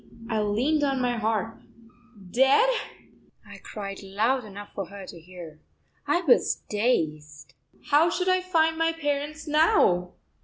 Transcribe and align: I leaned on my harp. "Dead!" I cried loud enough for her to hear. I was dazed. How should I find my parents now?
I 0.31 0.41
leaned 0.41 0.83
on 0.83 0.99
my 0.99 1.15
harp. 1.17 1.61
"Dead!" 2.31 2.67
I 3.45 3.59
cried 3.61 4.01
loud 4.01 4.43
enough 4.45 4.69
for 4.73 4.87
her 4.87 5.05
to 5.05 5.19
hear. 5.21 5.61
I 6.07 6.21
was 6.21 6.63
dazed. 6.67 7.53
How 7.91 8.09
should 8.09 8.27
I 8.27 8.41
find 8.41 8.79
my 8.79 8.93
parents 8.93 9.47
now? 9.47 10.13